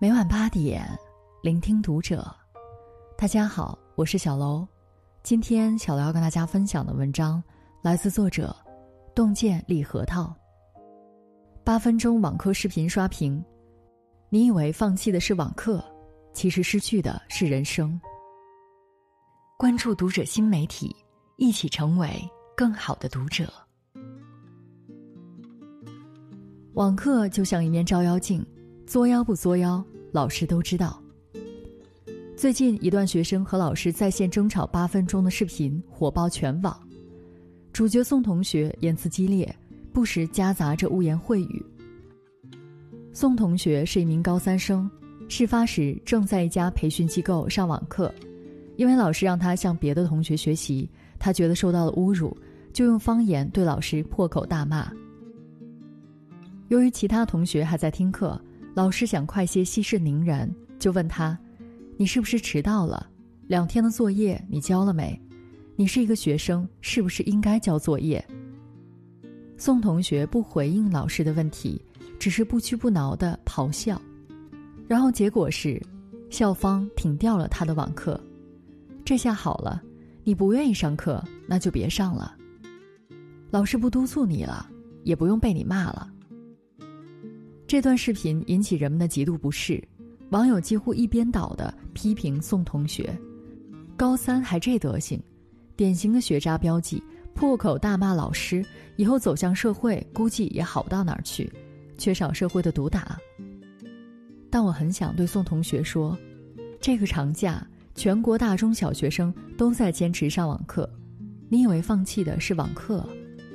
[0.00, 0.88] 每晚八点，
[1.42, 2.24] 聆听读者。
[3.16, 4.64] 大家好，我是小楼。
[5.24, 7.42] 今天小楼要跟大家分享的文章
[7.82, 8.54] 来自作者
[9.12, 10.32] 洞见李核桃。
[11.64, 13.44] 八分钟网课视频刷屏，
[14.28, 15.84] 你以为放弃的是网课，
[16.32, 18.00] 其实失去的是人生。
[19.56, 20.94] 关注读者新媒体，
[21.38, 22.08] 一起成为
[22.56, 23.52] 更好的读者。
[26.74, 28.46] 网课就像一面照妖镜。
[28.88, 30.98] 作妖不作妖，老师都知道。
[32.34, 36.74] 最近一段学生和老师在线争吵八分钟的视频火爆全网，
[37.70, 39.54] 主角宋同学言辞激烈，
[39.92, 41.62] 不时夹杂着污言秽语。
[43.12, 44.90] 宋同学是一名高三生，
[45.28, 48.10] 事发时正在一家培训机构上网课，
[48.76, 52.34] 因为老师让他向别的同学学习，他觉得受到了侮辱，
[52.72, 54.90] 就用方言对老师破口大骂。
[56.68, 58.40] 由于其他同学还在听课。
[58.78, 60.48] 老师想快些息事宁人，
[60.78, 61.36] 就问他
[61.98, 63.10] ：“你是不是迟到了？
[63.48, 65.20] 两天的作业你交了没？
[65.74, 68.24] 你是一个学生，是不是应该交作业？”
[69.58, 71.84] 宋同学不回应老师的问题，
[72.20, 74.00] 只是不屈不挠的咆哮，
[74.86, 75.82] 然后结果是，
[76.30, 78.20] 校方停掉了他的网课。
[79.04, 79.82] 这下好了，
[80.22, 82.36] 你不愿意上课，那就别上了。
[83.50, 84.70] 老师不督促你了，
[85.02, 86.08] 也不用被你骂了。
[87.68, 89.86] 这段视频引起人们的极度不适，
[90.30, 93.14] 网友几乎一边倒的批评宋同学
[93.94, 95.22] ：“高三还这德行，
[95.76, 97.02] 典型的学渣标记，
[97.34, 98.64] 破口大骂老师，
[98.96, 101.52] 以后走向社会估计也好不到哪儿去，
[101.98, 103.18] 缺少社会的毒打。”
[104.48, 106.16] 但我很想对宋同学说
[106.80, 110.90] ：“这个长假，全国大中小学生都在坚持上网课，
[111.50, 113.06] 你以为放弃的是网课，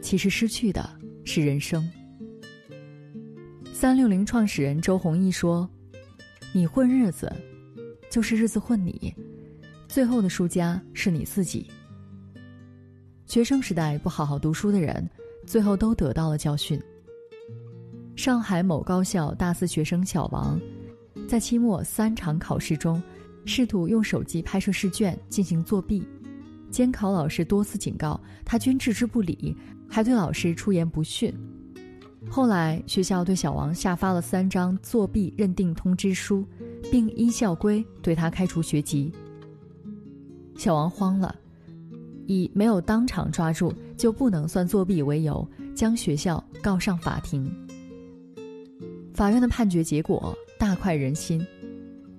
[0.00, 0.88] 其实失去的
[1.26, 1.86] 是人生。”
[3.80, 5.70] 三六零创始人周鸿祎说
[6.52, 7.32] ：“你混日子，
[8.10, 9.14] 就是日子混你，
[9.86, 11.70] 最后的输家是你自己。”
[13.26, 15.08] 学生时代不好好读书的人，
[15.46, 16.82] 最后都得到了教训。
[18.16, 20.60] 上海某高校大四学生小王，
[21.28, 23.00] 在期末三场考试中，
[23.44, 26.02] 试图用手机拍摄试卷进行作弊，
[26.68, 29.56] 监考老师多次警告他，均置之不理，
[29.88, 31.32] 还对老师出言不逊。
[32.30, 36.44] 后来，学校对小王下发了三张作弊认定通知书，
[36.90, 39.12] 并依校规对他开除学籍。
[40.56, 41.34] 小王慌了，
[42.26, 47.50] 以没有当场抓住就不能算作弊为由，将学校告上法庭。
[49.14, 51.44] 法院的判决结果大快人心，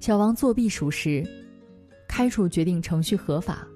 [0.00, 1.24] 小王作弊属实，
[2.08, 3.66] 开除决定程序合法。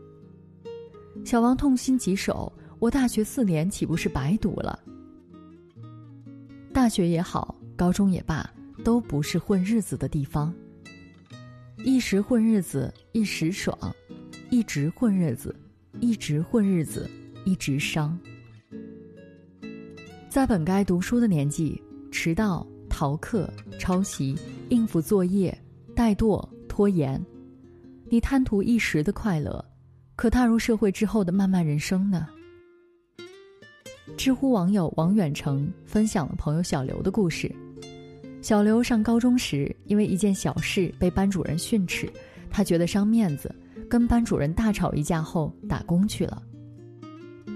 [1.25, 4.79] 小王痛心疾首：“我大学四年岂不是白读了？”
[6.79, 8.49] 大学也好，高中也罢，
[8.85, 10.55] 都不是混日子的地方。
[11.79, 13.77] 一时混日子一时爽，
[14.49, 15.53] 一直混日子，
[15.99, 17.11] 一直混日子
[17.45, 18.17] 一直伤。
[20.29, 24.39] 在本该读书的年纪，迟到、逃课、抄袭、
[24.69, 25.53] 应付作业、
[25.97, 27.21] 怠惰、拖延，
[28.09, 29.63] 你贪图一时的快乐，
[30.15, 32.29] 可踏入社会之后的漫漫人生呢？
[34.19, 37.55] 知乎网友王远成分享了朋友小刘的故事。
[38.43, 42.11] 小刘上高中时，因为一件小事被班主任训斥，
[42.51, 43.55] 他觉得伤面子，
[43.89, 46.43] 跟班主任大吵一架后打工去了。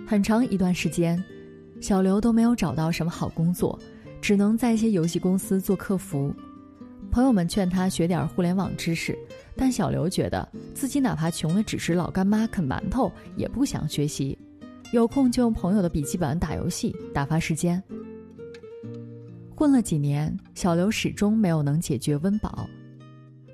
[0.06, 1.23] 很长一段时间，
[1.81, 3.77] 小刘都没有找到什么好工作，
[4.21, 6.33] 只能在一些游戏公司做客服。
[7.11, 9.19] 朋友们劝他学点互联网知识，
[9.56, 14.39] 但小刘觉得自己哪怕穷的只是老干妈啃馒头，也不想学习。
[14.93, 17.83] 有空就用朋友的笔记本打游戏打发时间。
[19.55, 22.69] 混了几年，小刘始终没有能解决温饱，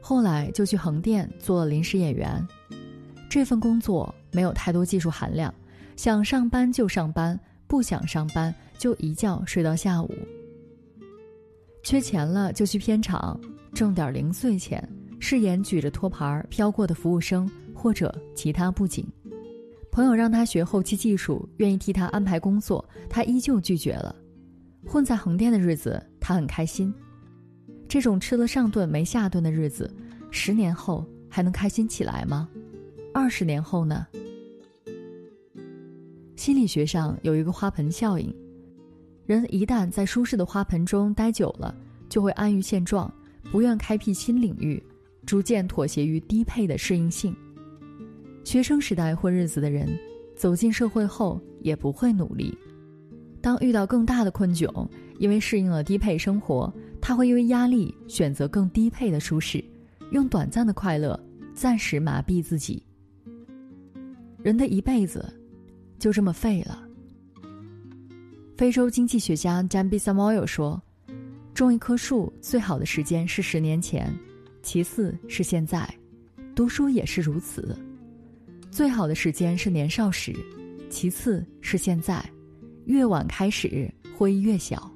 [0.00, 2.44] 后来就去横店做了临时演员。
[3.31, 5.54] 这份工作没有太多技术含量，
[5.94, 7.38] 想上班就上班，
[7.69, 10.12] 不想上班就一觉睡到下午。
[11.84, 13.41] 缺钱了就去片场
[13.73, 14.82] 挣点零碎钱，
[15.20, 19.06] 饰演举着托盘飘过的服务生或者其他布景。
[19.98, 24.14] 朋友让他学后期技术，愿意替他安排工作，他依旧拒绝了。
[24.86, 26.94] 混在横店的日子，他很开心。
[27.88, 29.92] 这种吃了上顿没下顿的日子，
[30.30, 32.48] 十年后还能开心起来吗？
[33.12, 34.06] 二十年后呢？
[36.36, 38.32] 心理学上有一个花盆效应，
[39.26, 41.74] 人一旦在舒适的花盆中待久了，
[42.08, 43.12] 就会安于现状，
[43.50, 44.80] 不愿开辟新领域，
[45.26, 47.34] 逐渐妥协于低配的适应性。
[48.48, 49.86] 学生时代混日子的人，
[50.34, 52.56] 走进社会后也不会努力。
[53.42, 59.62] 当遇到更大的困窘，因为适应了低配生活，他会因为压力选择更低配的舒适，
[60.12, 61.20] 用短暂的快乐
[61.52, 62.82] 暂时麻痹自己。
[64.42, 65.30] 人的一辈子
[65.98, 66.88] 就这么废了。
[68.56, 70.82] 非洲经济学家 Jambi Samoyo 说
[71.52, 74.10] ：“种一棵树最好的时间是十年前，
[74.62, 75.86] 其次是现在，
[76.54, 77.76] 读书也是如此。
[78.70, 80.35] 最好的时间是年少时，
[80.91, 82.25] 其次是现在，
[82.85, 84.91] 越晚开始灰越小。”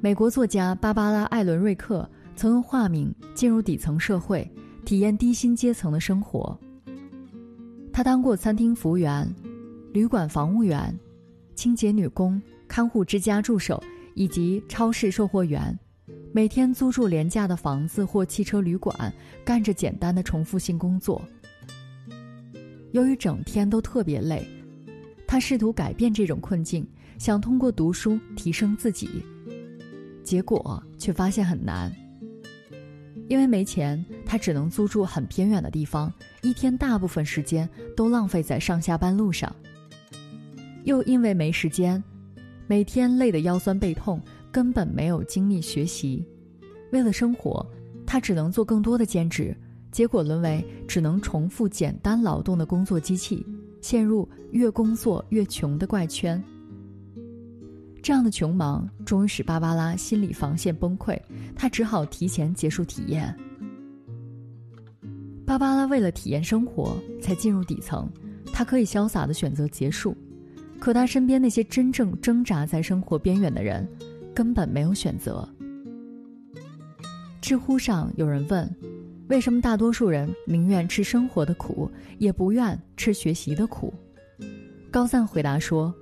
[0.00, 4.50] 美国作家芭芭拉·艾伦·瑞克曾用化名进入底层社会，
[4.84, 6.58] 体验低薪阶层的生活。
[7.92, 9.28] 他当过餐厅服务员、
[9.92, 10.98] 旅馆房务员、
[11.54, 13.82] 清洁女工、看护之家助手
[14.14, 15.78] 以及超市售货员，
[16.32, 19.12] 每天租住廉价的房子或汽车旅馆，
[19.44, 21.20] 干着简单的重复性工作。
[22.92, 24.46] 由于整天都特别累，
[25.26, 26.86] 他试图改变这种困境，
[27.18, 29.08] 想通过读书提升自己。
[30.22, 31.92] 结果却发现很难，
[33.28, 39.54] 因为没钱，他只能租住很偏远的地方，一天大部分时间都浪费在上下班路上。
[40.84, 42.02] 又因为没时间，
[42.66, 44.20] 每天累得腰酸背痛，
[44.50, 46.24] 根本没有精力学习。
[46.90, 47.64] 为了生活，
[48.06, 49.56] 他只能做更多的兼职，
[49.90, 53.44] 结果沦为只能重复简单劳动的工作机器，
[53.80, 56.42] 陷入越工作越穷的怪圈。
[58.02, 61.20] 这样的穷忙终于使芭芭拉心理防线崩溃，
[61.54, 63.34] 她只好提前结束体验。
[65.44, 68.08] 芭芭拉为了体验生活才进入底层，
[68.52, 70.16] 她可以潇洒的选择结束，
[70.78, 73.86] 可她身边那些真正挣扎在生活边缘的人，
[74.34, 75.46] 根本没有选择。
[77.40, 78.70] 知乎上有人问：
[79.30, 81.88] 为什么大多数人宁愿吃生活的苦，
[82.18, 83.94] 也不愿吃学习的苦？
[84.90, 85.94] 高赞回答说。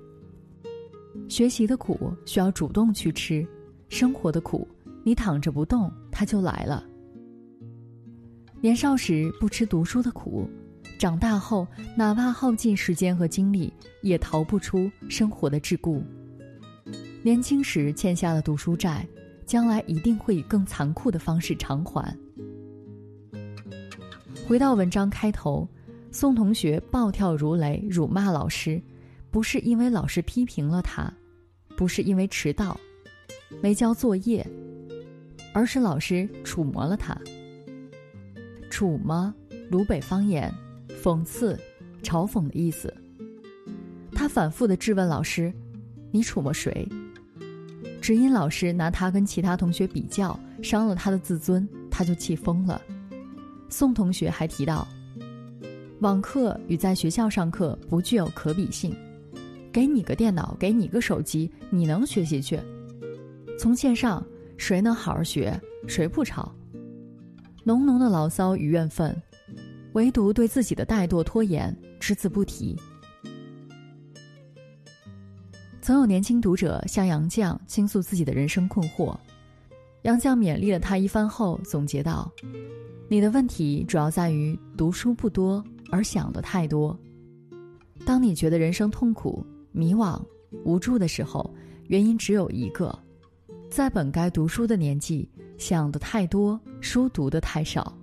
[1.29, 3.47] 学习的苦需要主动去吃，
[3.91, 4.67] 生活的苦，
[5.05, 6.83] 你躺着不动，它就来了。
[8.63, 10.49] 年少时不吃读书的苦，
[10.99, 13.71] 长大后哪怕耗尽时间和精力，
[14.01, 16.03] 也逃不出生活的桎梏。
[17.23, 19.07] 年轻时欠下了读书债，
[19.45, 22.17] 将来一定会以更残酷的方式偿还。
[24.49, 25.69] 回到文章开头，
[26.11, 28.81] 宋同学暴跳如雷，辱骂老师。
[29.31, 31.13] 不是因为老师批评了他，
[31.77, 32.75] 不是因为迟到、
[33.61, 34.47] 没交作业，
[35.53, 37.15] 而是老师触摸了他。
[38.71, 39.31] 触摸，
[39.69, 40.51] 鲁北方言，
[41.03, 41.55] 讽刺、
[42.03, 42.91] 嘲讽的意思。
[44.15, 45.53] 他反复的质问老师
[46.11, 46.89] ：“你触摸谁？”
[48.01, 52.81] 只因老师拿他跟其他同学比较，伤了他的自尊，他就气疯了。
[53.69, 54.87] 宋同学还提到，
[56.01, 58.97] 网课与在学校上课不具有可比性。
[59.71, 62.59] 给你个电脑，给你个手机，你能学习去？
[63.59, 64.25] 从线上，
[64.57, 65.61] 谁能好好学？
[65.87, 66.51] 谁不抄？
[67.65, 69.15] 浓浓的牢骚与怨愤，
[69.93, 72.75] 唯独对自己的怠惰拖延只字不提。
[75.83, 79.17] 曾有年轻读者向杨绛倾诉自己的人生困惑，
[80.03, 82.31] 杨绛勉励了他一番后，总结道
[83.09, 86.99] ：“你的问题主要在于读书不多，而想的太多。
[88.07, 90.21] 当你觉得人生痛苦。”迷惘、
[90.65, 91.55] 无助的时候，
[91.87, 92.99] 原因只有一个：
[93.71, 97.97] 在本该读书的年纪，想的太多，书读的太少。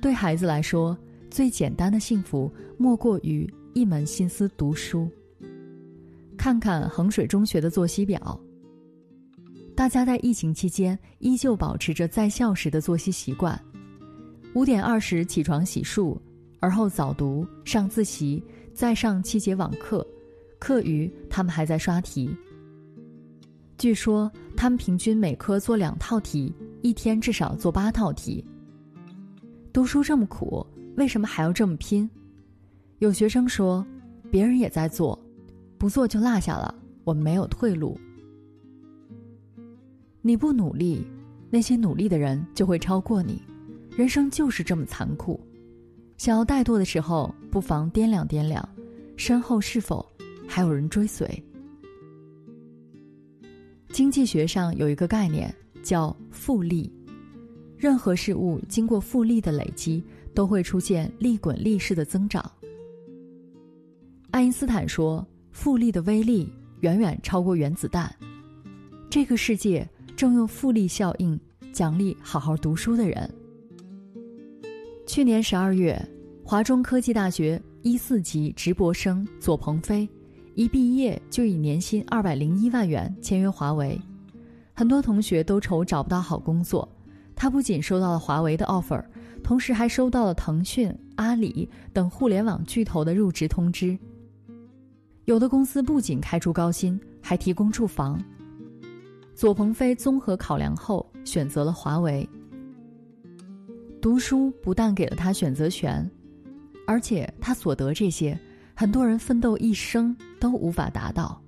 [0.00, 0.98] 对孩子来说，
[1.30, 5.08] 最简单的幸福莫过于一门心思读书。
[6.36, 8.38] 看看衡水中学的作息表，
[9.82, 13.60] 大家在疫情期间依旧保持着在校时的作息习惯：
[14.54, 16.16] 五点二十起床洗漱，
[16.60, 18.40] 而后早读、上自习。
[18.72, 20.06] 再上七节网课，
[20.60, 22.30] 课余他们还在刷题。
[23.76, 28.44] 据说他们平均每科做两套题，一天至少做八套题。
[29.72, 30.64] 读书这么苦，
[30.96, 32.08] 为什么还要这么拼？
[33.00, 33.84] 有学生说，
[34.30, 35.18] 别人也在做，
[35.76, 36.72] 不做就落下了，
[37.02, 37.98] 我们没有退路。
[40.24, 41.04] 你不努力，
[41.50, 43.42] 那些努力的人就会超过你。
[43.96, 45.38] 人生就是这么残酷。
[46.16, 48.66] 想要怠惰的时候，不妨掂量掂量，
[49.16, 50.08] 身后是否
[50.46, 51.28] 还有人追随。
[53.90, 55.52] 经济学上有一个概念
[55.82, 56.90] 叫复利，
[57.76, 60.02] 任何事物经过复利的累积，
[60.32, 62.48] 都会出现利滚利式的增长。
[64.30, 66.50] 爱因斯坦说：“复利的威力
[66.80, 68.14] 远远超过原子弹。”
[69.10, 69.86] 这个世界
[70.22, 71.36] 正用复利效应
[71.72, 73.28] 奖励好好读书的人。
[75.04, 76.00] 去年十二月。
[76.44, 80.08] 华中科技大学一四级直博生左鹏飞，
[80.54, 84.00] 一毕业就以年薪二百零一万元签约华为，
[84.72, 86.88] 很多同学都愁找不到好工作，
[87.34, 89.04] 他不仅收到了华为的 offer，
[89.42, 93.98] 同时还收到了腾讯、阿里等互联网巨头的入职通知。
[95.24, 98.22] 有的公司不仅开出高薪，还提供住房。
[99.34, 102.28] 左鹏飞综合考量后选择了华为。
[104.00, 106.08] 读书不但给了他选择权，
[106.86, 108.38] 而且他所得这些，
[108.74, 111.40] 很多人奋斗一生都无法达到。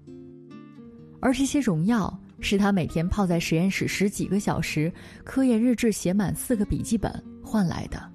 [1.21, 4.93] 而这些荣耀是他每天泡在实验室十几个小时，
[5.25, 7.12] 科研日志写满四个笔记本
[7.43, 8.11] 换来的。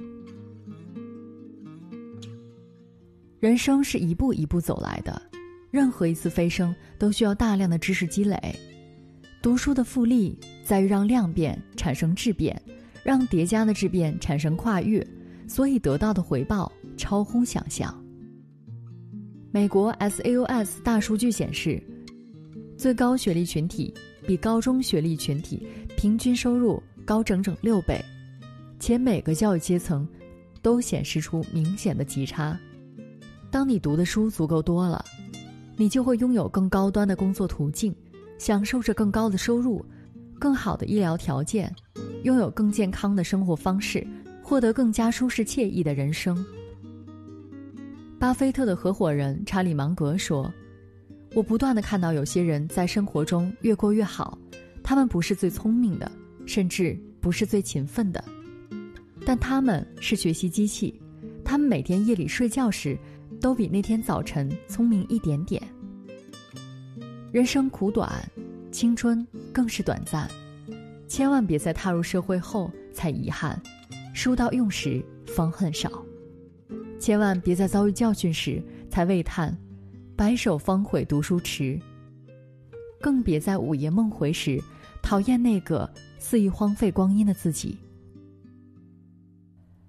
[3.39, 5.21] 人生是一步一步走来的，
[5.71, 8.37] 任何一次飞升都需要大量的知识积累。
[9.41, 12.61] 读书的复利在于让量变产生质变，
[13.03, 15.05] 让叠加的质变产生跨越，
[15.47, 17.93] 所以得到的回报超乎想象。
[19.49, 21.81] 美国 SAOS 大数据显示，
[22.77, 23.93] 最高学历群体
[24.27, 25.65] 比高中学历群体
[25.95, 27.97] 平均收入高整整六倍，
[28.77, 30.05] 且每个教育阶层
[30.61, 32.59] 都显示出明显的级差。
[33.49, 35.03] 当你读的书足够多了，
[35.77, 37.95] 你就会拥有更高端的工作途径。
[38.39, 39.85] 享受着更高的收入、
[40.39, 41.71] 更好的医疗条件，
[42.23, 44.05] 拥有更健康的生活方式，
[44.41, 46.43] 获得更加舒适惬意的人生。
[48.17, 50.51] 巴菲特的合伙人查理芒格说
[51.35, 54.37] ：“我不断的看到有些人在生活中越过越好，
[54.81, 56.09] 他们不是最聪明的，
[56.45, 58.23] 甚至不是最勤奋的，
[59.25, 60.99] 但他们是学习机器，
[61.43, 62.97] 他们每天夜里睡觉时，
[63.41, 65.61] 都比那天早晨聪明一点点。”
[67.31, 68.09] 人生苦短，
[68.71, 70.27] 青春更是短暂，
[71.07, 73.61] 千万别在踏入社会后才遗憾，
[74.15, 75.89] 书到用时方恨少；
[76.99, 78.59] 千万别在遭遇教训时
[78.89, 79.55] 才喟叹，
[80.15, 81.79] 白首方悔读书迟；
[82.99, 84.59] 更别在午夜梦回时
[84.99, 87.77] 讨厌那个肆意荒废光阴的自己。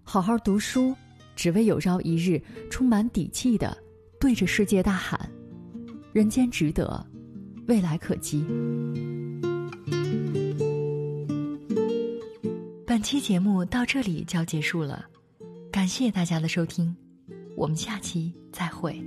[0.02, 0.94] 好好读书，
[1.34, 3.74] 只为有朝一日充满底气的
[4.20, 5.18] 对着世界大喊
[6.12, 7.02] ：“人间值得。”
[7.70, 8.44] 未来可期。
[12.84, 15.06] 本期节目到这里就要结束了，
[15.70, 16.92] 感谢大家的收听，
[17.56, 19.00] 我们下期再会。